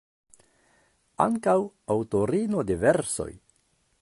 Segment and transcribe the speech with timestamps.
[1.27, 1.55] Ankaŭ
[1.97, 3.33] aŭtorino de versoj.